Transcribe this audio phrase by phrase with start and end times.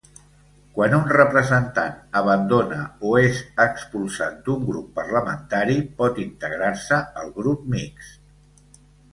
[0.77, 8.83] Quan un representant abandona o és expulsat d'un grup parlamentari pot integrar-se al Grup Mixt.